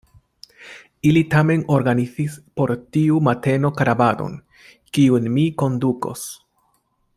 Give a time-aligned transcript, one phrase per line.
[1.09, 4.41] Ili tamen organizis por tiu mateno karavanon,
[4.99, 6.27] kiun mi kondukos.